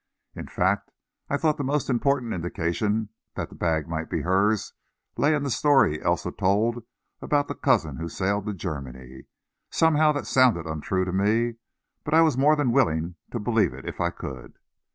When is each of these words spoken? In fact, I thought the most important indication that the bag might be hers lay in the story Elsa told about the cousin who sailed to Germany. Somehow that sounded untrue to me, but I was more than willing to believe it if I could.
In 0.33 0.47
fact, 0.47 0.89
I 1.29 1.37
thought 1.37 1.57
the 1.57 1.63
most 1.63 1.87
important 1.87 2.33
indication 2.33 3.09
that 3.35 3.49
the 3.49 3.55
bag 3.55 3.87
might 3.87 4.09
be 4.09 4.21
hers 4.21 4.73
lay 5.15 5.35
in 5.35 5.43
the 5.43 5.51
story 5.51 6.01
Elsa 6.01 6.31
told 6.31 6.83
about 7.21 7.47
the 7.47 7.53
cousin 7.53 7.97
who 7.97 8.09
sailed 8.09 8.47
to 8.47 8.53
Germany. 8.55 9.27
Somehow 9.69 10.11
that 10.13 10.25
sounded 10.25 10.65
untrue 10.65 11.05
to 11.05 11.11
me, 11.13 11.57
but 12.03 12.15
I 12.15 12.21
was 12.21 12.35
more 12.35 12.55
than 12.55 12.71
willing 12.71 13.13
to 13.29 13.39
believe 13.39 13.75
it 13.75 13.85
if 13.87 14.01
I 14.01 14.09
could. 14.09 14.55